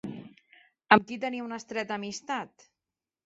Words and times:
Amb 0.95 1.03
qui 1.11 1.17
tenia 1.25 1.45
una 1.49 1.59
estreta 1.63 1.97
amistat? 1.99 2.67